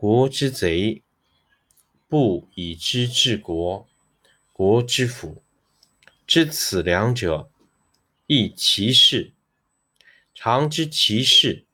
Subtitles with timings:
[0.00, 1.02] 国之贼，
[2.08, 3.86] 不以知治国，
[4.50, 5.42] 国之福。
[6.26, 7.50] 知此两者，
[8.26, 9.34] 亦其事。
[10.34, 11.66] 常知其事，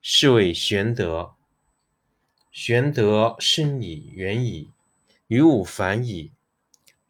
[0.00, 1.34] 是谓玄德。
[2.50, 4.70] 玄德深矣，远矣，
[5.26, 6.32] 于物反矣，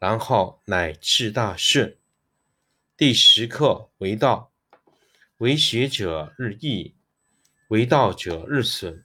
[0.00, 1.96] 然后乃至大顺。
[2.96, 4.50] 第十课为道，
[5.36, 6.96] 为学者日益，
[7.68, 9.04] 为道者日损。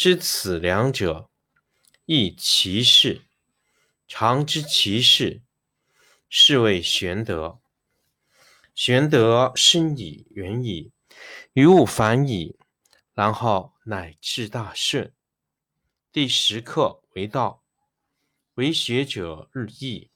[0.00, 1.28] 知此两者，
[2.04, 3.22] 亦其事。
[4.06, 5.42] 常知其事，
[6.28, 7.58] 是谓玄德。
[8.76, 10.92] 玄德深矣，远矣，
[11.52, 12.56] 于物反矣，
[13.12, 15.12] 然后乃至大顺。
[16.12, 17.64] 第十课为道，
[18.54, 20.12] 为学者日益，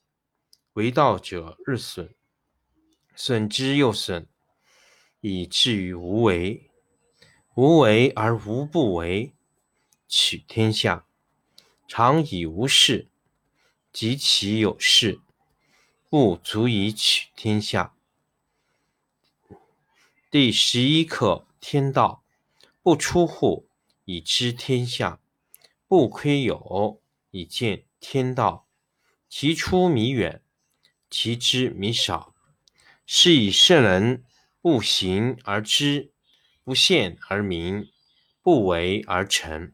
[0.75, 2.15] 为道者日损，
[3.17, 4.29] 损之又损，
[5.19, 6.71] 以至于无为。
[7.55, 9.35] 无为而无不为。
[10.15, 11.07] 取天下
[11.87, 13.09] 常以无事，
[13.91, 15.19] 及其有事，
[16.07, 17.95] 不足以取天下。
[20.29, 22.23] 第十一课天道，
[22.83, 23.67] 不出户
[24.05, 25.19] 以知天下，
[25.87, 27.01] 不窥有
[27.31, 28.67] 以见天道。
[29.27, 30.43] 其出弥远，
[31.09, 32.35] 其知弥少。
[33.07, 34.23] 是以圣人
[34.61, 36.11] 不行而知，
[36.63, 37.89] 不见而明，
[38.43, 39.73] 不为而成。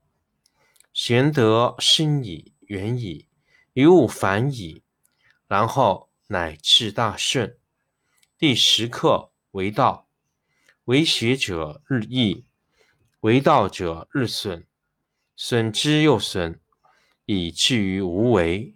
[0.93, 3.29] 玄德深矣，远矣，
[3.73, 4.83] 于物反矣，
[5.47, 7.57] 然后乃至大顺。
[8.37, 10.09] 第十课为道，
[10.83, 12.43] 为学者日益，
[13.21, 14.67] 为道者日损，
[15.37, 16.59] 损之又损，
[17.25, 18.75] 以至于无为。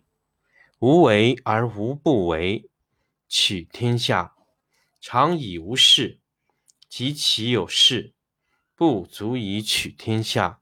[0.80, 2.70] 无为而无不为，
[3.28, 4.36] 取天下
[5.02, 6.22] 常以无事，
[6.88, 8.14] 及其有事，
[8.74, 10.62] 不足以取天下。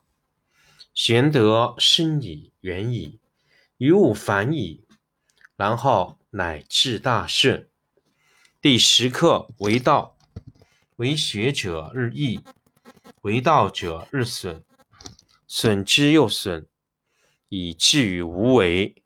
[0.93, 3.19] 玄德深矣，远矣，
[3.77, 4.85] 于物反矣，
[5.55, 6.17] 然后。
[6.33, 7.69] 乃至大顺。
[8.61, 10.17] 第十课为道，
[10.95, 12.39] 为学者日益，
[13.23, 14.63] 为道者日损，
[15.45, 16.69] 损之又损，
[17.49, 19.03] 以至于无为。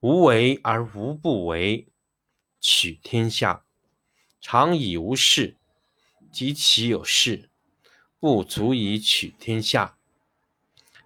[0.00, 1.88] 无为而无不为。
[2.60, 3.64] 取天下
[4.38, 5.56] 常以无事，
[6.30, 7.48] 及其有事，
[8.20, 9.96] 不足以取天下。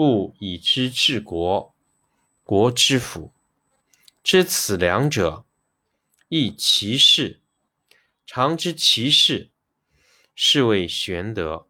[0.00, 1.74] 不以知治国，
[2.42, 3.34] 国之福。
[4.22, 5.44] 知此两者，
[6.30, 7.42] 亦其事。
[8.24, 9.50] 常知其事，
[10.34, 11.66] 是谓玄德。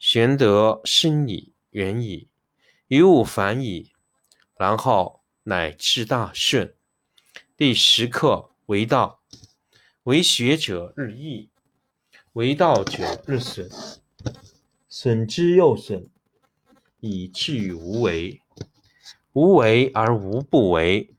[0.00, 2.26] 玄德深矣，远矣，
[2.88, 3.92] 于物反矣，
[4.56, 6.74] 然后乃至大顺。
[7.56, 9.22] 第十课为道，
[10.02, 11.48] 为学者日益，
[12.32, 13.70] 为道者日损，
[14.88, 16.10] 损之又损，
[17.00, 18.40] 以至于无为。
[19.32, 21.14] 无为而无不为。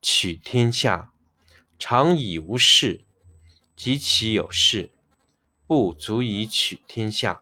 [0.00, 1.12] 取天下
[1.78, 3.04] 常以无事，
[3.76, 4.90] 及其有事，
[5.66, 7.41] 不足以取天下。